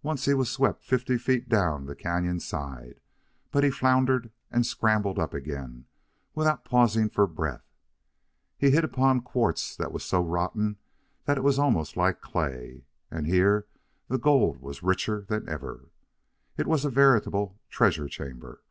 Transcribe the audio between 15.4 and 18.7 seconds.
ever. It was a veritable treasure chamber.